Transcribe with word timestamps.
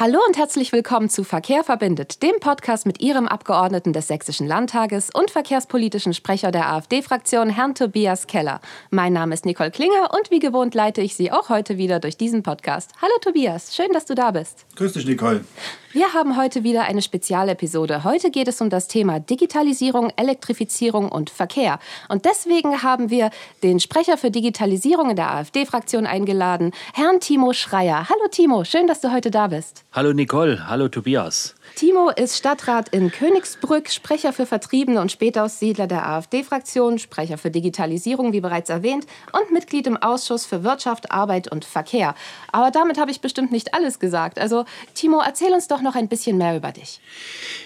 Hallo 0.00 0.20
und 0.28 0.38
herzlich 0.38 0.70
willkommen 0.70 1.10
zu 1.10 1.24
Verkehr 1.24 1.64
verbindet, 1.64 2.22
dem 2.22 2.38
Podcast 2.38 2.86
mit 2.86 3.00
Ihrem 3.00 3.26
Abgeordneten 3.26 3.92
des 3.92 4.06
Sächsischen 4.06 4.46
Landtages 4.46 5.10
und 5.12 5.32
verkehrspolitischen 5.32 6.14
Sprecher 6.14 6.52
der 6.52 6.72
AfD-Fraktion, 6.72 7.50
Herrn 7.50 7.74
Tobias 7.74 8.28
Keller. 8.28 8.60
Mein 8.90 9.12
Name 9.12 9.34
ist 9.34 9.44
Nicole 9.44 9.72
Klinger 9.72 10.14
und 10.14 10.30
wie 10.30 10.38
gewohnt 10.38 10.76
leite 10.76 11.00
ich 11.00 11.16
Sie 11.16 11.32
auch 11.32 11.48
heute 11.48 11.78
wieder 11.78 11.98
durch 11.98 12.16
diesen 12.16 12.44
Podcast. 12.44 12.92
Hallo 13.02 13.12
Tobias, 13.20 13.74
schön, 13.74 13.90
dass 13.92 14.04
du 14.04 14.14
da 14.14 14.30
bist. 14.30 14.66
Grüß 14.76 14.92
dich, 14.92 15.04
Nicole. 15.04 15.44
Wir 15.92 16.12
haben 16.12 16.36
heute 16.36 16.64
wieder 16.64 16.82
eine 16.82 17.00
Spezialepisode. 17.00 18.04
Heute 18.04 18.30
geht 18.30 18.46
es 18.46 18.60
um 18.60 18.68
das 18.68 18.88
Thema 18.88 19.20
Digitalisierung, 19.20 20.12
Elektrifizierung 20.16 21.08
und 21.08 21.30
Verkehr. 21.30 21.78
Und 22.10 22.26
deswegen 22.26 22.82
haben 22.82 23.08
wir 23.08 23.30
den 23.62 23.80
Sprecher 23.80 24.18
für 24.18 24.30
Digitalisierung 24.30 25.08
in 25.08 25.16
der 25.16 25.30
AfD-Fraktion 25.30 26.06
eingeladen, 26.06 26.72
Herrn 26.92 27.20
Timo 27.20 27.54
Schreier. 27.54 28.06
Hallo 28.10 28.28
Timo, 28.30 28.64
schön, 28.64 28.86
dass 28.86 29.00
du 29.00 29.10
heute 29.10 29.30
da 29.30 29.46
bist. 29.46 29.84
Hallo 29.94 30.12
Nicole, 30.12 30.68
hallo 30.68 30.88
Tobias. 30.88 31.54
Timo 31.78 32.10
ist 32.10 32.36
Stadtrat 32.36 32.88
in 32.88 33.12
Königsbrück, 33.12 33.88
Sprecher 33.88 34.32
für 34.32 34.46
Vertriebene 34.46 35.00
und 35.00 35.12
Spätaussiedler 35.12 35.86
der 35.86 36.08
AfD-Fraktion, 36.08 36.98
Sprecher 36.98 37.38
für 37.38 37.52
Digitalisierung, 37.52 38.32
wie 38.32 38.40
bereits 38.40 38.68
erwähnt, 38.68 39.06
und 39.32 39.52
Mitglied 39.52 39.86
im 39.86 39.96
Ausschuss 39.96 40.44
für 40.44 40.64
Wirtschaft, 40.64 41.12
Arbeit 41.12 41.46
und 41.46 41.64
Verkehr. 41.64 42.16
Aber 42.50 42.72
damit 42.72 42.98
habe 42.98 43.12
ich 43.12 43.20
bestimmt 43.20 43.52
nicht 43.52 43.74
alles 43.74 44.00
gesagt. 44.00 44.40
Also, 44.40 44.64
Timo, 44.94 45.22
erzähl 45.24 45.52
uns 45.52 45.68
doch 45.68 45.80
noch 45.80 45.94
ein 45.94 46.08
bisschen 46.08 46.36
mehr 46.36 46.56
über 46.56 46.72
dich. 46.72 47.00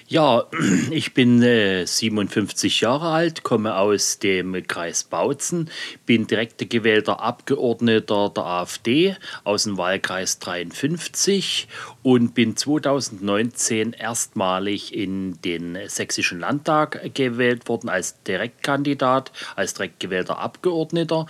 Ja, 0.09 0.45
ich 0.91 1.15
bin 1.15 1.43
äh, 1.43 1.87
57 1.87 2.83
Jahre 2.83 3.13
alt, 3.13 3.45
komme 3.45 3.77
aus 3.77 4.19
dem 4.19 4.63
Kreis 4.67 5.05
Bautzen, 5.05 5.71
bin 6.05 6.27
direkt 6.27 6.69
gewählter 6.69 7.21
Abgeordneter 7.21 8.29
der 8.29 8.45
AfD 8.45 9.17
aus 9.45 9.63
dem 9.63 9.79
Wahlkreis 9.79 10.39
53 10.39 11.67
und 12.03 12.35
bin 12.35 12.59
2019 12.59 14.02
erstmalig 14.03 14.95
in 14.95 15.41
den 15.43 15.79
Sächsischen 15.87 16.41
Landtag 16.41 17.15
gewählt 17.15 17.69
worden 17.69 17.89
als 17.89 18.21
Direktkandidat, 18.25 19.31
als 19.55 19.75
direkt 19.75 20.01
gewählter 20.01 20.39
Abgeordneter, 20.39 21.27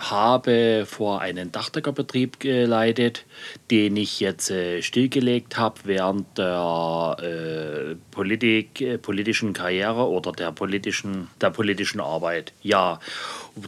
habe 0.00 0.84
vor 0.86 1.20
einen 1.20 1.50
Dachdeckerbetrieb 1.50 2.38
geleitet, 2.38 3.26
den 3.70 3.96
ich 3.96 4.20
jetzt 4.20 4.50
äh, 4.50 4.80
stillgelegt 4.80 5.58
habe 5.58 5.80
während 5.84 6.38
der 6.38 7.16
äh, 7.20 7.96
Politik, 8.12 8.80
äh, 8.80 8.96
politischen 8.96 9.52
Karriere 9.52 10.08
oder 10.08 10.30
der 10.32 10.52
politischen, 10.52 11.28
der 11.40 11.50
politischen 11.50 12.00
Arbeit. 12.00 12.52
Ja, 12.62 13.00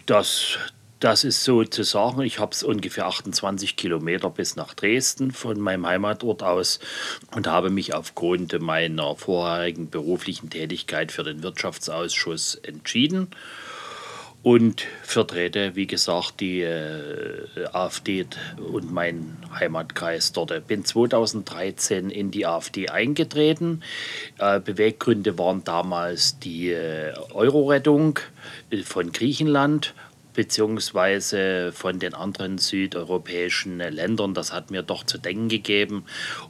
das, 0.06 0.58
das 1.00 1.24
ist 1.24 1.44
so 1.44 1.62
zu 1.64 1.82
sagen, 1.82 2.22
ich 2.22 2.38
habe 2.38 2.52
es 2.52 2.62
ungefähr 2.62 3.06
28 3.06 3.76
Kilometer 3.76 4.30
bis 4.30 4.56
nach 4.56 4.74
Dresden 4.74 5.30
von 5.30 5.60
meinem 5.60 5.86
Heimatort 5.86 6.42
aus 6.42 6.80
und 7.34 7.46
habe 7.46 7.70
mich 7.70 7.94
aufgrund 7.94 8.58
meiner 8.60 9.14
vorherigen 9.14 9.90
beruflichen 9.90 10.48
Tätigkeit 10.48 11.12
für 11.12 11.22
den 11.22 11.42
Wirtschaftsausschuss 11.42 12.54
entschieden 12.56 13.28
und 14.46 14.86
vertrete, 15.02 15.74
wie 15.74 15.88
gesagt, 15.88 16.38
die 16.38 16.60
äh, 16.60 17.48
AfD 17.72 18.26
und 18.56 18.92
meinen 18.92 19.38
Heimatkreis 19.52 20.30
dort. 20.30 20.68
Bin 20.68 20.84
2013 20.84 22.10
in 22.10 22.30
die 22.30 22.46
AfD 22.46 22.88
eingetreten. 22.88 23.82
Äh, 24.38 24.60
Beweggründe 24.60 25.36
waren 25.36 25.64
damals 25.64 26.38
die 26.38 26.70
äh, 26.70 27.12
Euro-Rettung 27.34 28.20
äh, 28.70 28.84
von 28.84 29.10
Griechenland 29.10 29.94
beziehungsweise 30.36 31.72
von 31.72 31.98
den 31.98 32.14
anderen 32.14 32.58
südeuropäischen 32.58 33.78
Ländern. 33.78 34.34
Das 34.34 34.52
hat 34.52 34.70
mir 34.70 34.82
doch 34.82 35.02
zu 35.02 35.18
denken 35.18 35.48
gegeben. 35.48 36.04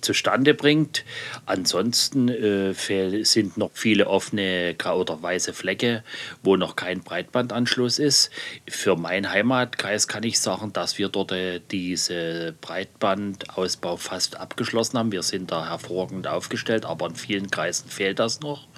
zustande 0.00 0.54
bringt. 0.54 1.04
Ansonsten 1.46 2.28
äh, 2.28 2.72
sind 3.24 3.56
noch 3.56 3.70
viele 3.74 4.06
offene 4.06 4.74
oder 4.94 5.22
weiße 5.22 5.52
Flecke, 5.52 6.02
wo 6.42 6.56
noch 6.56 6.76
kein 6.76 7.00
Breitbandanschluss 7.00 7.98
ist. 7.98 8.30
Für 8.68 8.96
meinen 8.96 9.30
Heimatkreis 9.30 10.08
kann 10.08 10.22
ich 10.22 10.40
sagen, 10.40 10.72
dass 10.72 10.98
wir 10.98 11.08
dort 11.08 11.32
äh, 11.32 11.60
diese 11.70 12.54
Breitbandausbau 12.60 13.96
fast 13.96 14.36
abgeschlossen 14.36 14.98
haben. 14.98 15.12
Wir 15.12 15.22
sind 15.22 15.50
da 15.50 15.68
hervorragend 15.68 16.26
aufgestellt, 16.26 16.84
aber 16.84 17.06
in 17.06 17.14
vielen 17.14 17.50
Kreisen 17.50 17.88
fehlt 17.88 18.18
das 18.18 18.40
noch 18.40 18.68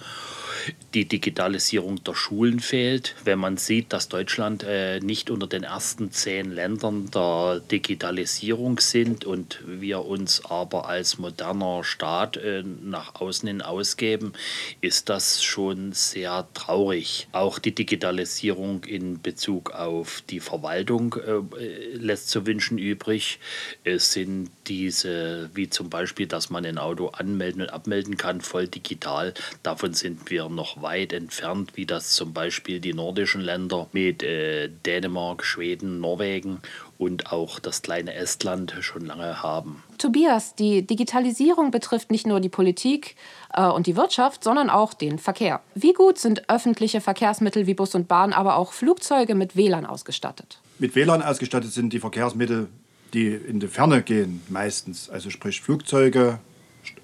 die 0.94 1.06
Digitalisierung 1.06 2.02
der 2.04 2.14
Schulen 2.14 2.60
fehlt. 2.60 3.14
Wenn 3.24 3.38
man 3.38 3.56
sieht, 3.56 3.92
dass 3.92 4.08
Deutschland 4.08 4.64
äh, 4.64 5.00
nicht 5.00 5.30
unter 5.30 5.46
den 5.46 5.62
ersten 5.62 6.12
zehn 6.12 6.52
Ländern 6.52 7.10
der 7.10 7.60
Digitalisierung 7.70 8.78
sind 8.78 9.24
und 9.24 9.60
wir 9.66 10.04
uns 10.04 10.44
aber 10.44 10.88
als 10.88 11.18
moderner 11.18 11.84
Staat 11.84 12.36
äh, 12.36 12.62
nach 12.62 13.14
außen 13.16 13.48
hin 13.48 13.62
ausgeben, 13.62 14.32
ist 14.80 15.08
das 15.08 15.42
schon 15.42 15.92
sehr 15.92 16.46
traurig. 16.54 17.28
Auch 17.32 17.58
die 17.58 17.74
Digitalisierung 17.74 18.84
in 18.84 19.20
Bezug 19.22 19.72
auf 19.72 20.22
die 20.28 20.40
Verwaltung 20.40 21.14
äh, 21.14 21.94
lässt 21.94 22.30
zu 22.30 22.46
wünschen 22.46 22.78
übrig. 22.78 23.38
Es 23.84 24.12
sind 24.12 24.50
diese, 24.66 25.50
wie 25.54 25.70
zum 25.70 25.90
Beispiel, 25.90 26.26
dass 26.26 26.50
man 26.50 26.64
ein 26.64 26.78
Auto 26.78 27.08
anmelden 27.08 27.62
und 27.62 27.70
abmelden 27.70 28.16
kann, 28.16 28.40
voll 28.40 28.68
digital. 28.68 29.34
Davon 29.62 29.94
sind 29.94 30.30
wir 30.30 30.48
noch 30.54 30.82
weit 30.82 31.12
entfernt, 31.12 31.72
wie 31.74 31.86
das 31.86 32.14
zum 32.14 32.32
Beispiel 32.32 32.80
die 32.80 32.94
nordischen 32.94 33.40
Länder 33.40 33.88
mit 33.92 34.22
äh, 34.22 34.68
Dänemark, 34.86 35.44
Schweden, 35.44 36.00
Norwegen 36.00 36.60
und 36.98 37.32
auch 37.32 37.58
das 37.58 37.82
kleine 37.82 38.14
Estland 38.14 38.74
schon 38.80 39.06
lange 39.06 39.42
haben. 39.42 39.82
Tobias, 39.98 40.54
die 40.54 40.86
Digitalisierung 40.86 41.70
betrifft 41.70 42.10
nicht 42.10 42.26
nur 42.26 42.40
die 42.40 42.48
Politik 42.48 43.16
äh, 43.52 43.64
und 43.64 43.86
die 43.86 43.96
Wirtschaft, 43.96 44.44
sondern 44.44 44.70
auch 44.70 44.94
den 44.94 45.18
Verkehr. 45.18 45.60
Wie 45.74 45.92
gut 45.92 46.18
sind 46.18 46.48
öffentliche 46.48 47.00
Verkehrsmittel 47.00 47.66
wie 47.66 47.74
Bus 47.74 47.94
und 47.94 48.08
Bahn, 48.08 48.32
aber 48.32 48.56
auch 48.56 48.72
Flugzeuge 48.72 49.34
mit 49.34 49.56
WLAN 49.56 49.86
ausgestattet? 49.86 50.58
Mit 50.78 50.94
WLAN 50.94 51.22
ausgestattet 51.22 51.72
sind 51.72 51.92
die 51.92 52.00
Verkehrsmittel, 52.00 52.68
die 53.14 53.28
in 53.28 53.60
die 53.60 53.68
Ferne 53.68 54.02
gehen, 54.02 54.42
meistens. 54.48 55.10
Also 55.10 55.30
sprich 55.30 55.60
Flugzeuge, 55.60 56.38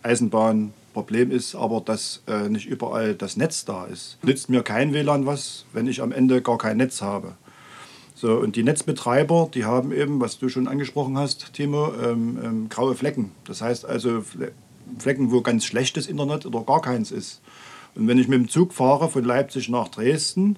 Eisenbahn, 0.03 0.73
Problem 0.99 1.31
ist 1.31 1.55
aber, 1.55 1.81
dass 1.81 2.25
äh, 2.27 2.49
nicht 2.49 2.67
überall 2.67 3.15
das 3.15 3.37
Netz 3.37 3.65
da 3.65 3.85
ist. 3.85 4.19
Nützt 4.25 4.51
mir 4.51 4.65
kein 4.65 4.93
WLAN 4.93 5.27
was, 5.27 5.65
wenn 5.73 5.87
ich 5.87 6.03
am 6.03 6.11
Ende 6.11 6.43
gar 6.43 6.59
kein 6.59 6.79
Netz 6.79 7.03
habe. 7.03 7.35
So, 8.17 8.35
und 8.35 8.57
die 8.57 8.65
Netzbetreiber, 8.65 9.49
die 9.55 9.65
haben 9.65 9.93
eben, 9.93 10.21
was 10.21 10.41
du 10.41 10.49
schon 10.49 10.67
angesprochen 10.67 11.17
hast, 11.17 11.53
Timo, 11.53 11.93
ähm, 12.03 12.37
ähm, 12.43 12.69
graue 12.69 12.97
Flecken. 12.97 13.31
Das 13.45 13.63
heißt 13.63 13.87
also 13.87 14.25
Flecken, 14.99 15.31
wo 15.31 15.41
ganz 15.41 15.65
schlechtes 15.67 16.09
Internet 16.09 16.45
oder 16.47 16.63
gar 16.63 16.83
keins 16.83 17.13
ist. 17.13 17.43
Und 17.95 18.09
wenn 18.09 18.19
ich 18.19 18.27
mit 18.27 18.41
dem 18.41 18.49
Zug 18.49 18.73
fahre 18.73 19.09
von 19.09 19.23
Leipzig 19.23 19.69
nach 19.69 19.87
Dresden 19.87 20.57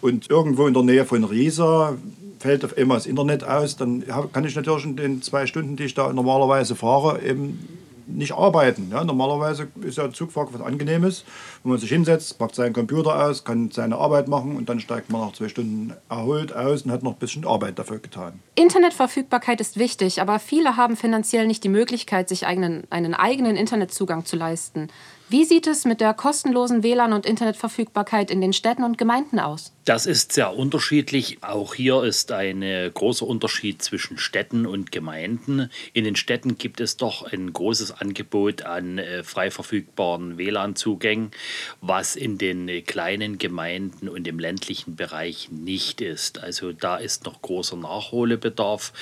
und 0.00 0.28
irgendwo 0.28 0.66
in 0.66 0.74
der 0.74 0.82
Nähe 0.82 1.04
von 1.04 1.22
Riesa 1.22 1.96
fällt 2.40 2.64
auf 2.64 2.76
einmal 2.76 2.96
das 2.96 3.06
Internet 3.06 3.44
aus, 3.44 3.76
dann 3.76 4.02
kann 4.32 4.44
ich 4.44 4.56
natürlich 4.56 4.84
in 4.84 4.96
den 4.96 5.22
zwei 5.22 5.46
Stunden, 5.46 5.76
die 5.76 5.84
ich 5.84 5.94
da 5.94 6.12
normalerweise 6.12 6.74
fahre, 6.74 7.22
eben 7.22 7.85
nicht 8.06 8.32
arbeiten. 8.32 8.88
Ja, 8.90 9.04
normalerweise 9.04 9.68
ist 9.82 9.98
ja 9.98 10.10
Zugfahrt 10.10 10.52
was 10.52 10.60
Angenehmes, 10.60 11.24
wo 11.62 11.70
man 11.70 11.78
sich 11.78 11.90
hinsetzt, 11.90 12.38
packt 12.38 12.54
seinen 12.54 12.72
Computer 12.72 13.26
aus, 13.26 13.44
kann 13.44 13.70
seine 13.70 13.96
Arbeit 13.96 14.28
machen 14.28 14.56
und 14.56 14.68
dann 14.68 14.80
steigt 14.80 15.10
man 15.10 15.22
nach 15.22 15.32
zwei 15.32 15.48
Stunden 15.48 15.94
erholt 16.08 16.54
aus 16.54 16.82
und 16.82 16.92
hat 16.92 17.02
noch 17.02 17.12
ein 17.12 17.18
bisschen 17.18 17.46
Arbeit 17.46 17.78
dafür 17.78 17.98
getan. 17.98 18.40
Internetverfügbarkeit 18.54 19.60
ist 19.60 19.76
wichtig, 19.76 20.20
aber 20.20 20.38
viele 20.38 20.76
haben 20.76 20.96
finanziell 20.96 21.46
nicht 21.46 21.64
die 21.64 21.68
Möglichkeit, 21.68 22.28
sich 22.28 22.46
eigenen, 22.46 22.84
einen 22.90 23.14
eigenen 23.14 23.56
Internetzugang 23.56 24.24
zu 24.24 24.36
leisten. 24.36 24.88
Wie 25.28 25.44
sieht 25.44 25.66
es 25.66 25.84
mit 25.84 26.00
der 26.00 26.14
kostenlosen 26.14 26.84
WLAN- 26.84 27.12
und 27.12 27.26
Internetverfügbarkeit 27.26 28.30
in 28.30 28.40
den 28.40 28.52
Städten 28.52 28.84
und 28.84 28.96
Gemeinden 28.96 29.40
aus? 29.40 29.72
Das 29.84 30.06
ist 30.06 30.32
sehr 30.32 30.56
unterschiedlich. 30.56 31.38
Auch 31.42 31.74
hier 31.74 32.02
ist 32.04 32.30
ein 32.30 32.62
äh, 32.62 32.90
großer 32.92 33.26
Unterschied 33.26 33.82
zwischen 33.82 34.18
Städten 34.18 34.66
und 34.66 34.92
Gemeinden. 34.92 35.70
In 35.92 36.04
den 36.04 36.14
Städten 36.14 36.58
gibt 36.58 36.80
es 36.80 36.96
doch 36.96 37.22
ein 37.32 37.52
großes 37.52 37.92
Angebot 37.92 38.62
an 38.62 38.98
äh, 38.98 39.24
frei 39.24 39.50
verfügbaren 39.50 40.38
WLAN-Zugängen, 40.38 41.32
was 41.80 42.14
in 42.14 42.38
den 42.38 42.68
äh, 42.68 42.82
kleinen 42.82 43.38
Gemeinden 43.38 44.08
und 44.08 44.28
im 44.28 44.38
ländlichen 44.38 44.94
Bereich 44.94 45.50
nicht 45.50 46.00
ist. 46.00 46.40
Also 46.40 46.72
da 46.72 46.96
ist 46.96 47.24
noch 47.24 47.42
großer 47.42 47.76
Nachholbedarf. 47.76 48.92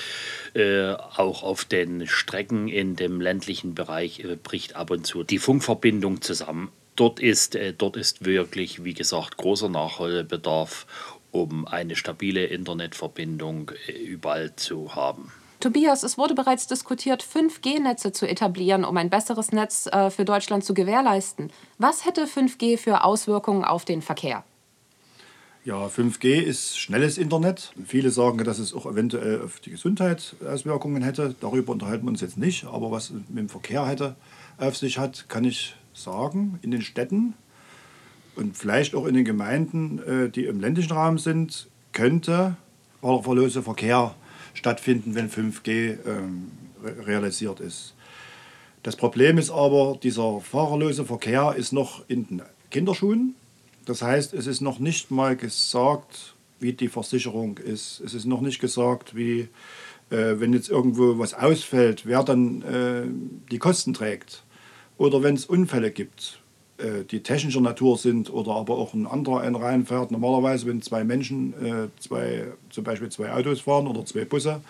Auch 1.17 1.43
auf 1.43 1.65
den 1.65 2.07
Strecken 2.07 2.69
in 2.69 2.95
dem 2.95 3.19
ländlichen 3.19 3.75
Bereich 3.75 4.25
bricht 4.41 4.75
ab 4.75 4.89
und 4.89 5.05
zu 5.05 5.23
die 5.23 5.37
Funkverbindung 5.37 6.14
Verbindung 6.15 6.21
zusammen. 6.21 6.71
Dort 6.95 7.19
ist, 7.19 7.55
äh, 7.55 7.73
dort 7.73 7.97
ist 7.97 8.25
wirklich, 8.25 8.83
wie 8.83 8.93
gesagt, 8.93 9.37
großer 9.37 9.69
Nachholbedarf, 9.69 10.85
um 11.31 11.67
eine 11.67 11.95
stabile 11.95 12.45
Internetverbindung 12.45 13.71
äh, 13.87 13.91
überall 13.91 14.55
zu 14.55 14.95
haben. 14.95 15.31
Tobias, 15.59 16.03
es 16.03 16.17
wurde 16.17 16.35
bereits 16.35 16.67
diskutiert, 16.67 17.23
5G-Netze 17.23 18.11
zu 18.11 18.27
etablieren, 18.27 18.85
um 18.85 18.95
ein 18.97 19.09
besseres 19.09 19.51
Netz 19.51 19.87
äh, 19.87 20.09
für 20.09 20.23
Deutschland 20.23 20.63
zu 20.63 20.73
gewährleisten. 20.73 21.51
Was 21.77 22.05
hätte 22.05 22.25
5G 22.25 22.77
für 22.77 23.03
Auswirkungen 23.03 23.65
auf 23.65 23.83
den 23.83 24.01
Verkehr? 24.01 24.43
Ja, 25.65 25.87
5G 25.87 26.41
ist 26.41 26.77
schnelles 26.77 27.17
Internet. 27.17 27.73
Viele 27.85 28.11
sagen, 28.11 28.43
dass 28.43 28.59
es 28.59 28.73
auch 28.73 28.85
eventuell 28.85 29.41
auf 29.41 29.59
die 29.59 29.71
Gesundheit 29.71 30.35
Auswirkungen 30.47 31.01
hätte. 31.01 31.35
Darüber 31.41 31.71
unterhalten 31.71 32.05
wir 32.05 32.11
uns 32.11 32.21
jetzt 32.21 32.37
nicht. 32.37 32.65
Aber 32.65 32.91
was 32.91 33.09
mit 33.09 33.39
dem 33.39 33.49
Verkehr 33.49 33.87
hätte, 33.87 34.15
auf 34.59 34.77
sich 34.77 34.99
hat, 34.99 35.27
kann 35.27 35.43
ich 35.43 35.75
sagen, 35.95 36.59
in 36.61 36.71
den 36.71 36.81
Städten 36.81 37.33
und 38.35 38.57
vielleicht 38.57 38.95
auch 38.95 39.05
in 39.05 39.15
den 39.15 39.25
Gemeinden, 39.25 39.99
äh, 39.99 40.29
die 40.29 40.45
im 40.45 40.59
ländlichen 40.59 40.91
Raum 40.91 41.17
sind, 41.17 41.67
könnte 41.93 42.57
fahrerlose 43.01 43.61
Verkehr 43.61 44.15
stattfinden, 44.53 45.15
wenn 45.15 45.29
5G 45.29 45.97
ähm, 46.05 46.51
realisiert 47.05 47.59
ist. 47.59 47.93
Das 48.83 48.95
Problem 48.95 49.37
ist 49.37 49.49
aber, 49.49 49.97
dieser 50.01 50.41
fahrerlose 50.41 51.05
Verkehr 51.05 51.55
ist 51.57 51.71
noch 51.71 52.07
in 52.07 52.27
den 52.27 52.41
Kinderschuhen. 52.71 53.35
Das 53.85 54.01
heißt, 54.01 54.33
es 54.33 54.47
ist 54.47 54.61
noch 54.61 54.79
nicht 54.79 55.11
mal 55.11 55.35
gesagt, 55.35 56.35
wie 56.59 56.73
die 56.73 56.87
Versicherung 56.87 57.57
ist. 57.57 58.01
Es 58.01 58.13
ist 58.13 58.25
noch 58.25 58.41
nicht 58.41 58.59
gesagt, 58.59 59.15
wie, 59.15 59.47
äh, 60.09 60.39
wenn 60.39 60.53
jetzt 60.53 60.69
irgendwo 60.69 61.19
was 61.19 61.33
ausfällt, 61.33 62.05
wer 62.05 62.23
dann 62.23 62.61
äh, 62.63 63.03
die 63.51 63.59
Kosten 63.59 63.93
trägt 63.93 64.44
oder 64.97 65.23
wenn 65.23 65.35
es 65.35 65.45
Unfälle 65.45 65.91
gibt, 65.91 66.39
äh, 66.77 67.03
die 67.09 67.21
technischer 67.21 67.61
Natur 67.61 67.97
sind 67.97 68.31
oder 68.31 68.51
aber 68.51 68.77
auch 68.77 68.93
ein 68.93 69.07
anderer 69.07 69.41
einen 69.41 69.55
reinfährt. 69.55 70.11
Normalerweise, 70.11 70.65
wenn 70.67 70.81
zwei 70.81 71.03
Menschen, 71.03 71.53
äh, 71.63 71.87
zwei, 71.99 72.47
zum 72.69 72.83
Beispiel 72.83 73.09
zwei 73.09 73.31
Autos 73.31 73.61
fahren 73.61 73.87
oder 73.87 74.05
zwei 74.05 74.25
Busse 74.25 74.61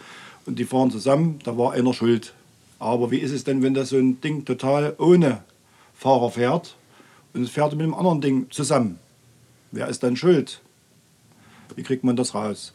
und 0.46 0.60
die 0.60 0.66
fahren 0.66 0.92
zusammen, 0.92 1.40
da 1.44 1.58
war 1.58 1.74
einer 1.74 1.94
schuld. 1.94 2.34
Aber 2.80 3.10
wie 3.12 3.18
ist 3.18 3.32
es 3.32 3.44
denn, 3.44 3.64
wenn 3.64 3.74
das 3.74 3.90
so 3.90 3.98
ein 3.98 4.22
Ding 4.22 4.46
total 4.46 4.96
ohne 5.00 5.44
Fahrer 5.96 6.30
fährt 6.30 6.76
und 7.34 7.44
es 7.44 7.50
fährt 7.50 7.74
mit 7.74 7.82
einem 7.82 7.94
anderen 7.94 8.22
Ding 8.22 8.52
zusammen? 8.52 9.00
Wer 9.72 9.88
ist 9.88 10.04
dann 10.04 10.16
schuld? 10.16 10.62
Wie 11.76 11.84
kriegt 11.84 12.04
man 12.04 12.16
das 12.16 12.36
raus? 12.36 12.74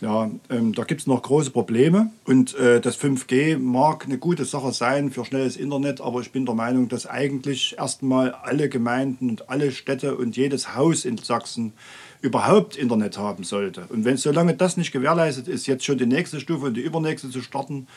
Ja, 0.00 0.30
ähm, 0.48 0.74
da 0.74 0.84
gibt 0.84 1.00
es 1.00 1.06
noch 1.08 1.22
große 1.22 1.50
Probleme 1.50 2.12
und 2.24 2.54
äh, 2.54 2.80
das 2.80 3.00
5G 3.00 3.58
mag 3.58 4.04
eine 4.04 4.18
gute 4.18 4.44
Sache 4.44 4.72
sein 4.72 5.10
für 5.10 5.24
schnelles 5.24 5.56
Internet, 5.56 6.00
aber 6.00 6.20
ich 6.20 6.30
bin 6.30 6.46
der 6.46 6.54
Meinung, 6.54 6.88
dass 6.88 7.06
eigentlich 7.06 7.76
erstmal 7.76 8.30
alle 8.30 8.68
Gemeinden 8.68 9.28
und 9.28 9.50
alle 9.50 9.72
Städte 9.72 10.16
und 10.16 10.36
jedes 10.36 10.76
Haus 10.76 11.04
in 11.04 11.18
Sachsen 11.18 11.72
überhaupt 12.20 12.76
Internet 12.76 13.18
haben 13.18 13.42
sollte. 13.42 13.86
Und 13.88 14.04
wenn 14.04 14.16
solange 14.16 14.54
das 14.54 14.76
nicht 14.76 14.92
gewährleistet 14.92 15.48
ist, 15.48 15.66
jetzt 15.66 15.84
schon 15.84 15.98
die 15.98 16.06
nächste 16.06 16.38
Stufe 16.38 16.66
und 16.66 16.74
die 16.74 16.82
übernächste 16.82 17.30
zu 17.30 17.42
starten, 17.42 17.88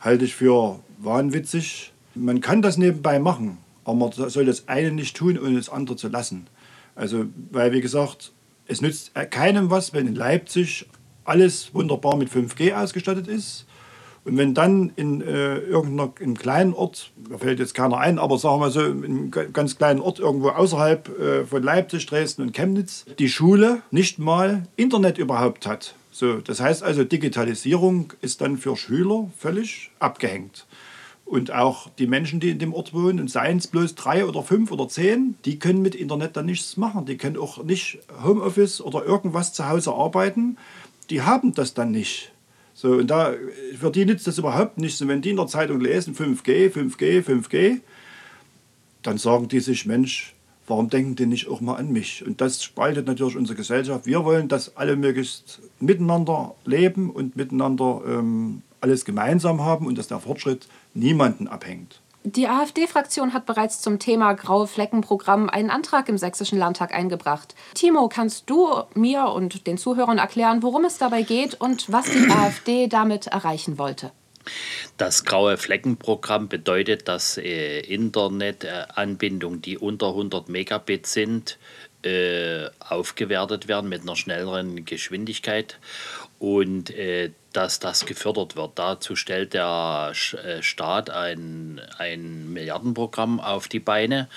halte 0.00 0.24
ich 0.24 0.34
für 0.34 0.80
wahnwitzig. 0.98 1.92
Man 2.14 2.40
kann 2.40 2.62
das 2.62 2.78
nebenbei 2.78 3.18
machen, 3.18 3.58
aber 3.84 3.96
man 3.96 4.12
soll 4.12 4.46
das 4.46 4.68
eine 4.68 4.90
nicht 4.90 5.16
tun, 5.16 5.38
ohne 5.38 5.56
das 5.56 5.68
andere 5.68 5.96
zu 5.96 6.08
lassen. 6.08 6.46
Also, 6.94 7.26
weil 7.50 7.72
wie 7.72 7.82
gesagt, 7.82 8.32
es 8.66 8.80
nützt 8.80 9.12
keinem 9.30 9.68
was, 9.68 9.92
wenn 9.92 10.06
in 10.06 10.14
Leipzig 10.14 10.86
alles 11.24 11.74
wunderbar 11.74 12.16
mit 12.16 12.30
5G 12.30 12.74
ausgestattet 12.74 13.28
ist. 13.28 13.66
Und 14.24 14.36
wenn 14.36 14.54
dann 14.54 14.92
in 14.94 15.20
äh, 15.20 15.58
irgendeinem 15.58 16.36
kleinen 16.36 16.74
Ort, 16.74 17.10
da 17.28 17.38
fällt 17.38 17.58
jetzt 17.58 17.74
keiner 17.74 17.98
ein, 17.98 18.20
aber 18.20 18.38
sagen 18.38 18.60
wir 18.60 18.70
so, 18.70 18.80
in 18.80 19.04
einem 19.04 19.30
ganz 19.52 19.76
kleinen 19.76 20.00
Ort 20.00 20.20
irgendwo 20.20 20.50
außerhalb 20.50 21.18
äh, 21.18 21.44
von 21.44 21.62
Leipzig, 21.62 22.06
Dresden 22.06 22.42
und 22.42 22.52
Chemnitz, 22.52 23.04
die 23.18 23.28
Schule 23.28 23.82
nicht 23.90 24.20
mal 24.20 24.68
Internet 24.76 25.18
überhaupt 25.18 25.66
hat. 25.66 25.96
So, 26.12 26.36
das 26.36 26.60
heißt 26.60 26.84
also, 26.84 27.02
Digitalisierung 27.02 28.12
ist 28.20 28.40
dann 28.42 28.58
für 28.58 28.76
Schüler 28.76 29.28
völlig 29.38 29.90
abgehängt. 29.98 30.66
Und 31.24 31.52
auch 31.52 31.88
die 31.98 32.06
Menschen, 32.06 32.38
die 32.38 32.50
in 32.50 32.58
dem 32.58 32.74
Ort 32.74 32.92
wohnen, 32.92 33.18
und 33.18 33.30
seien 33.30 33.56
es 33.56 33.66
bloß 33.66 33.94
drei 33.94 34.26
oder 34.26 34.42
fünf 34.42 34.70
oder 34.70 34.86
zehn, 34.88 35.36
die 35.46 35.58
können 35.58 35.80
mit 35.80 35.94
Internet 35.94 36.36
dann 36.36 36.46
nichts 36.46 36.76
machen. 36.76 37.06
Die 37.06 37.16
können 37.16 37.38
auch 37.38 37.64
nicht 37.64 37.98
Homeoffice 38.22 38.82
oder 38.82 39.04
irgendwas 39.04 39.52
zu 39.52 39.68
Hause 39.68 39.94
arbeiten 39.94 40.58
die 41.12 41.22
haben 41.22 41.52
das 41.54 41.74
dann 41.74 41.90
nicht. 41.90 42.32
So, 42.74 42.92
und 42.92 43.08
da, 43.08 43.34
für 43.78 43.90
die 43.90 44.06
nützt 44.06 44.26
das 44.26 44.38
überhaupt 44.38 44.78
nichts. 44.78 45.00
Und 45.02 45.08
wenn 45.08 45.20
die 45.20 45.30
in 45.30 45.36
der 45.36 45.46
Zeitung 45.46 45.78
lesen, 45.78 46.14
5G, 46.14 46.72
5G, 46.72 47.22
5G, 47.22 47.80
dann 49.02 49.18
sagen 49.18 49.46
die 49.48 49.60
sich, 49.60 49.84
Mensch, 49.84 50.34
warum 50.66 50.88
denken 50.88 51.14
die 51.14 51.26
nicht 51.26 51.48
auch 51.48 51.60
mal 51.60 51.76
an 51.76 51.92
mich? 51.92 52.24
Und 52.26 52.40
das 52.40 52.64
spaltet 52.64 53.06
natürlich 53.06 53.36
unsere 53.36 53.56
Gesellschaft. 53.56 54.06
Wir 54.06 54.24
wollen, 54.24 54.48
dass 54.48 54.76
alle 54.76 54.96
möglichst 54.96 55.60
miteinander 55.80 56.54
leben 56.64 57.10
und 57.10 57.36
miteinander 57.36 58.00
ähm, 58.06 58.62
alles 58.80 59.04
gemeinsam 59.04 59.60
haben 59.60 59.86
und 59.86 59.98
dass 59.98 60.08
der 60.08 60.20
Fortschritt 60.20 60.66
niemanden 60.94 61.46
abhängt. 61.46 62.00
Die 62.24 62.46
AfD-Fraktion 62.46 63.32
hat 63.32 63.46
bereits 63.46 63.80
zum 63.80 63.98
Thema 63.98 64.34
Graue 64.34 64.68
Flecken-Programm 64.68 65.50
einen 65.50 65.70
Antrag 65.70 66.08
im 66.08 66.18
Sächsischen 66.18 66.56
Landtag 66.56 66.94
eingebracht. 66.94 67.56
Timo, 67.74 68.08
kannst 68.08 68.48
du 68.48 68.68
mir 68.94 69.24
und 69.26 69.66
den 69.66 69.76
Zuhörern 69.76 70.18
erklären, 70.18 70.62
worum 70.62 70.84
es 70.84 70.98
dabei 70.98 71.22
geht 71.22 71.60
und 71.60 71.90
was 71.90 72.06
die 72.06 72.30
AfD 72.30 72.86
damit 72.86 73.26
erreichen 73.26 73.76
wollte? 73.76 74.12
Das 74.98 75.24
graue 75.24 75.56
Fleckenprogramm 75.56 76.48
bedeutet, 76.48 77.08
dass 77.08 77.38
äh, 77.38 77.80
Internetanbindungen, 77.80 79.62
die 79.62 79.78
unter 79.78 80.08
100 80.08 80.48
Megabit 80.48 81.06
sind, 81.06 81.58
äh, 82.04 82.66
aufgewertet 82.80 83.68
werden 83.68 83.88
mit 83.88 84.02
einer 84.02 84.16
schnelleren 84.16 84.84
Geschwindigkeit 84.84 85.78
und 86.42 86.90
äh, 86.90 87.30
dass 87.52 87.78
das 87.78 88.04
gefördert 88.04 88.56
wird. 88.56 88.72
Dazu 88.74 89.14
stellt 89.14 89.54
der 89.54 90.12
äh, 90.44 90.60
Staat 90.60 91.08
ein, 91.08 91.80
ein 91.98 92.52
Milliardenprogramm 92.52 93.38
auf 93.38 93.68
die 93.68 93.78
Beine 93.78 94.28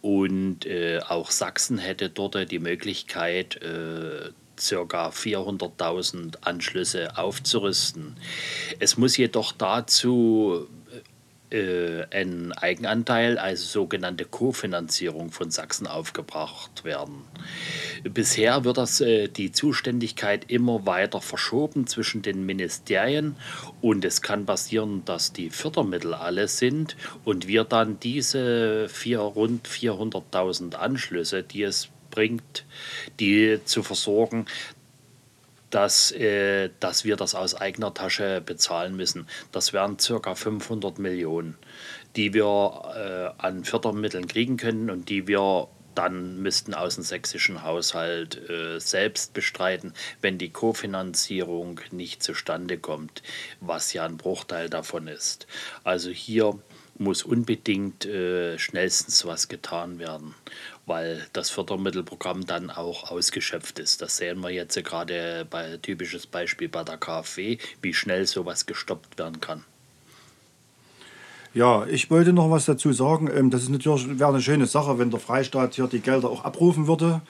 und 0.00 0.64
äh, 0.64 1.00
auch 1.06 1.30
Sachsen 1.30 1.76
hätte 1.76 2.08
dort 2.08 2.50
die 2.50 2.58
Möglichkeit, 2.58 3.56
äh, 3.56 4.30
ca. 4.56 5.08
400.000 5.10 6.36
Anschlüsse 6.40 7.18
aufzurüsten. 7.18 8.16
Es 8.78 8.96
muss 8.96 9.18
jedoch 9.18 9.52
dazu 9.52 10.68
äh, 11.52 12.06
ein 12.10 12.52
Eigenanteil, 12.52 13.38
also 13.38 13.64
sogenannte 13.64 14.24
Kofinanzierung 14.24 15.30
von 15.30 15.50
Sachsen 15.50 15.86
aufgebracht 15.86 16.84
werden. 16.84 17.22
Bisher 18.04 18.64
wird 18.64 18.78
das, 18.78 19.00
äh, 19.00 19.28
die 19.28 19.52
Zuständigkeit 19.52 20.50
immer 20.50 20.86
weiter 20.86 21.20
verschoben 21.20 21.86
zwischen 21.86 22.22
den 22.22 22.46
Ministerien 22.46 23.36
und 23.80 24.04
es 24.04 24.22
kann 24.22 24.46
passieren, 24.46 25.04
dass 25.04 25.32
die 25.32 25.50
Fördermittel 25.50 26.14
alle 26.14 26.48
sind 26.48 26.96
und 27.24 27.46
wir 27.46 27.64
dann 27.64 28.00
diese 28.00 28.88
vier, 28.88 29.20
rund 29.20 29.68
400.000 29.68 30.74
Anschlüsse, 30.74 31.42
die 31.42 31.62
es 31.62 31.88
bringt, 32.10 32.64
die 33.20 33.60
zu 33.64 33.82
versorgen, 33.82 34.46
dass, 35.72 36.12
äh, 36.12 36.70
dass 36.78 37.04
wir 37.04 37.16
das 37.16 37.34
aus 37.34 37.54
eigener 37.54 37.92
Tasche 37.92 38.40
bezahlen 38.40 38.94
müssen. 38.94 39.26
Das 39.50 39.72
wären 39.72 39.98
circa 39.98 40.36
500 40.36 40.98
Millionen, 40.98 41.56
die 42.14 42.32
wir 42.34 43.34
äh, 43.38 43.42
an 43.42 43.64
Fördermitteln 43.64 44.28
kriegen 44.28 44.56
können 44.56 44.90
und 44.90 45.08
die 45.08 45.26
wir 45.26 45.68
dann 45.94 46.40
müssten 46.40 46.74
aus 46.74 46.94
dem 46.94 47.04
sächsischen 47.04 47.62
Haushalt 47.62 48.48
äh, 48.48 48.78
selbst 48.78 49.34
bestreiten, 49.34 49.92
wenn 50.20 50.38
die 50.38 50.50
Kofinanzierung 50.50 51.80
nicht 51.90 52.22
zustande 52.22 52.78
kommt, 52.78 53.22
was 53.60 53.92
ja 53.92 54.04
ein 54.04 54.16
Bruchteil 54.16 54.70
davon 54.70 55.06
ist. 55.06 55.46
Also 55.84 56.10
hier 56.10 56.58
muss 56.98 57.22
unbedingt 57.22 58.04
äh, 58.06 58.58
schnellstens 58.58 59.24
was 59.26 59.48
getan 59.48 59.98
werden 59.98 60.34
weil 60.86 61.24
das 61.32 61.50
Fördermittelprogramm 61.50 62.46
dann 62.46 62.70
auch 62.70 63.10
ausgeschöpft 63.10 63.78
ist. 63.78 64.02
Das 64.02 64.16
sehen 64.16 64.40
wir 64.40 64.50
jetzt 64.50 64.82
gerade 64.84 65.46
bei 65.48 65.76
typisches 65.76 66.26
Beispiel 66.26 66.68
bei 66.68 66.82
der 66.82 66.96
KfW, 66.96 67.58
wie 67.80 67.94
schnell 67.94 68.26
sowas 68.26 68.66
gestoppt 68.66 69.18
werden 69.18 69.40
kann. 69.40 69.64
Ja, 71.54 71.86
ich 71.86 72.10
wollte 72.10 72.32
noch 72.32 72.50
was 72.50 72.64
dazu 72.64 72.92
sagen. 72.92 73.30
Ähm, 73.32 73.50
das 73.50 73.62
ist 73.62 73.68
natürlich 73.68 74.18
wäre 74.18 74.30
eine 74.30 74.40
schöne 74.40 74.66
Sache, 74.66 74.98
wenn 74.98 75.10
der 75.10 75.20
Freistaat 75.20 75.74
hier 75.74 75.86
die 75.86 76.00
Gelder 76.00 76.30
auch 76.30 76.44
abrufen 76.44 76.86
würde, 76.86 77.20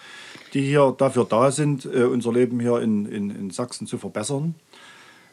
die 0.55 0.63
hier 0.63 0.95
dafür 0.97 1.25
da 1.25 1.51
sind, 1.51 1.85
äh, 1.87 2.05
unser 2.05 2.33
Leben 2.33 2.61
hier 2.61 2.81
in, 2.81 3.07
in, 3.07 3.31
in 3.31 3.51
Sachsen 3.51 3.89
zu 3.89 3.99
verbessern. 3.99 4.55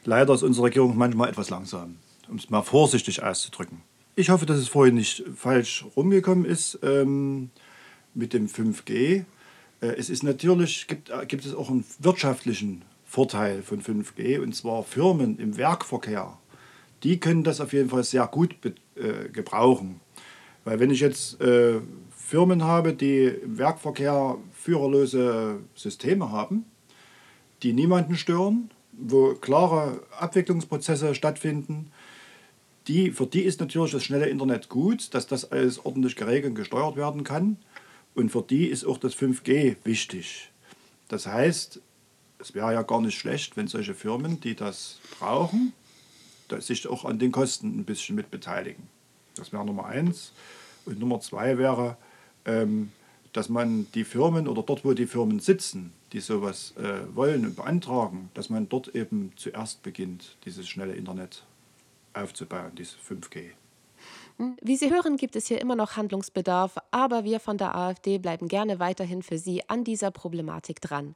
Leider 0.06 0.34
ist 0.34 0.44
unsere 0.44 0.66
Regierung 0.66 0.98
manchmal 0.98 1.30
etwas 1.30 1.52
langsam, 1.52 1.98
um 2.28 2.38
es 2.38 2.50
mal 2.50 2.64
vorsichtig 2.64 3.22
auszudrücken. 3.22 3.84
Ich 4.20 4.30
hoffe, 4.30 4.46
dass 4.46 4.58
es 4.58 4.68
vorhin 4.68 4.96
nicht 4.96 5.24
falsch 5.34 5.86
rumgekommen 5.96 6.44
ist 6.44 6.78
ähm, 6.84 7.52
mit 8.14 8.34
dem 8.34 8.48
5G. 8.48 8.92
Äh, 8.92 9.24
es 9.80 10.10
ist 10.10 10.24
natürlich, 10.24 10.88
gibt, 10.88 11.10
äh, 11.10 11.26
gibt 11.26 11.46
es 11.46 11.56
auch 11.56 11.70
einen 11.70 11.86
wirtschaftlichen 12.00 12.82
Vorteil 13.06 13.64
von 13.64 13.82
5G, 13.82 14.42
und 14.42 14.54
zwar 14.54 14.84
Firmen 14.84 15.40
im 15.40 15.56
Werkverkehr 15.56 16.38
die 17.04 17.20
können 17.20 17.44
das 17.44 17.62
auf 17.62 17.72
jeden 17.74 17.90
Fall 17.90 18.04
sehr 18.04 18.28
gut 18.28 18.56
äh, 18.66 19.30
gebrauchen. 19.30 20.02
Weil 20.66 20.80
wenn 20.80 20.92
ich 20.92 21.00
jetzt 21.00 21.40
äh, 21.42 21.80
Firmen 22.14 22.64
habe, 22.64 22.94
die 22.94 23.24
im 23.26 23.58
Werkverkehr 23.58 24.38
führerlose 24.52 25.60
Systeme 25.76 26.30
haben, 26.30 26.66
die 27.64 27.72
niemanden 27.74 28.16
stören, 28.16 28.70
wo 28.92 29.34
klare 29.36 30.02
Abwicklungsprozesse 30.20 31.16
stattfinden, 31.16 31.92
die, 32.90 33.12
für 33.12 33.28
die 33.28 33.44
ist 33.44 33.60
natürlich 33.60 33.92
das 33.92 34.04
schnelle 34.04 34.28
Internet 34.28 34.68
gut, 34.68 35.14
dass 35.14 35.28
das 35.28 35.52
alles 35.52 35.86
ordentlich 35.86 36.16
geregelt 36.16 36.52
und 36.52 36.56
gesteuert 36.56 36.96
werden 36.96 37.24
kann. 37.24 37.58
Und 38.16 38.32
für 38.32 38.42
die 38.42 38.66
ist 38.66 38.84
auch 38.84 38.98
das 38.98 39.16
5G 39.16 39.76
wichtig. 39.84 40.52
Das 41.08 41.28
heißt, 41.28 41.80
es 42.40 42.56
wäre 42.56 42.74
ja 42.74 42.82
gar 42.82 43.00
nicht 43.00 43.18
schlecht, 43.18 43.56
wenn 43.56 43.68
solche 43.68 43.94
Firmen, 43.94 44.42
die 44.42 44.56
das 44.56 45.00
brauchen, 45.20 45.74
sich 46.60 46.88
auch 46.88 47.06
an 47.06 47.20
den 47.20 47.32
Kosten 47.32 47.80
ein 47.80 47.86
bisschen 47.86 48.16
mit 48.16 48.32
beteiligen. 48.32 48.88
Das 49.36 49.54
wäre 49.54 49.64
Nummer 49.64 49.86
eins. 49.86 50.34
Und 50.86 51.00
Nummer 51.00 51.20
zwei 51.20 51.60
wäre, 51.60 51.96
ähm, 52.46 52.92
dass 53.34 53.50
man 53.50 53.86
die 53.94 54.04
Firmen 54.04 54.48
oder 54.48 54.64
dort, 54.64 54.84
wo 54.84 54.94
die 54.94 55.06
Firmen 55.06 55.40
sitzen, 55.40 55.94
die 56.12 56.22
sowas 56.22 56.74
äh, 56.78 57.16
wollen 57.16 57.46
und 57.46 57.56
beantragen, 57.56 58.32
dass 58.34 58.50
man 58.50 58.68
dort 58.68 58.96
eben 58.96 59.32
zuerst 59.36 59.84
beginnt, 59.84 60.38
dieses 60.46 60.68
schnelle 60.68 60.94
Internet 60.94 61.44
aufzubauen, 62.22 62.74
dieses 62.76 62.96
5G. 62.96 63.52
Wie 64.62 64.78
Sie 64.78 64.90
hören, 64.90 65.18
gibt 65.18 65.36
es 65.36 65.48
hier 65.48 65.60
immer 65.60 65.76
noch 65.76 65.98
Handlungsbedarf, 65.98 66.78
aber 66.92 67.26
wir 67.26 67.42
von 67.42 67.58
der 67.58 67.76
AfD 67.76 68.20
bleiben 68.20 68.48
gerne 68.48 68.80
weiterhin 68.80 69.22
für 69.22 69.38
Sie 69.38 69.68
an 69.68 69.84
dieser 69.84 70.12
Problematik 70.12 70.80
dran. 70.80 71.14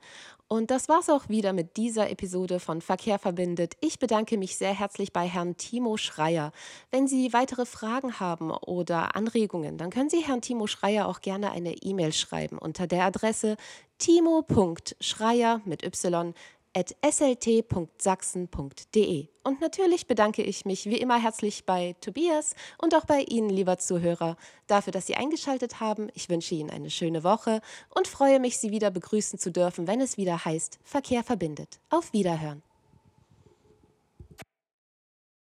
Und 0.49 0.71
das 0.71 0.89
war's 0.89 1.09
auch 1.09 1.29
wieder 1.29 1.53
mit 1.53 1.77
dieser 1.77 2.09
Episode 2.09 2.59
von 2.59 2.81
Verkehr 2.81 3.19
verbindet. 3.19 3.75
Ich 3.79 3.97
bedanke 3.97 4.37
mich 4.37 4.57
sehr 4.57 4.77
herzlich 4.77 5.13
bei 5.13 5.25
Herrn 5.25 5.55
Timo 5.55 5.95
Schreier. 5.95 6.51
Wenn 6.91 7.07
Sie 7.07 7.31
weitere 7.31 7.65
Fragen 7.65 8.19
haben 8.19 8.51
oder 8.51 9.15
Anregungen, 9.15 9.77
dann 9.77 9.89
können 9.89 10.09
Sie 10.09 10.19
Herrn 10.19 10.41
Timo 10.41 10.67
Schreier 10.67 11.07
auch 11.07 11.21
gerne 11.21 11.51
eine 11.51 11.75
E-Mail 11.77 12.11
schreiben 12.11 12.57
unter 12.57 12.87
der 12.87 13.05
Adresse 13.05 13.55
timo.schreier 13.99 15.61
mit 15.63 15.81
y 15.83 16.33
slt.sachsen.de. 16.75 19.27
Und 19.43 19.61
natürlich 19.61 20.07
bedanke 20.07 20.41
ich 20.41 20.65
mich 20.65 20.85
wie 20.85 20.97
immer 20.97 21.21
herzlich 21.21 21.65
bei 21.65 21.95
Tobias 22.01 22.55
und 22.77 22.95
auch 22.95 23.05
bei 23.05 23.21
Ihnen, 23.21 23.49
lieber 23.49 23.77
Zuhörer, 23.77 24.37
dafür, 24.67 24.91
dass 24.91 25.05
Sie 25.05 25.15
eingeschaltet 25.15 25.79
haben. 25.79 26.09
Ich 26.13 26.29
wünsche 26.29 26.55
Ihnen 26.55 26.69
eine 26.69 26.89
schöne 26.89 27.23
Woche 27.23 27.61
und 27.89 28.07
freue 28.07 28.39
mich, 28.39 28.57
Sie 28.57 28.71
wieder 28.71 28.89
begrüßen 28.89 29.37
zu 29.37 29.51
dürfen, 29.51 29.87
wenn 29.87 30.01
es 30.01 30.17
wieder 30.17 30.45
heißt 30.45 30.79
Verkehr 30.83 31.23
verbindet. 31.23 31.79
Auf 31.89 32.13
Wiederhören. 32.13 32.63